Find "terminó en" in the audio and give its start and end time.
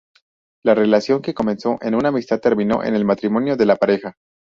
2.39-2.95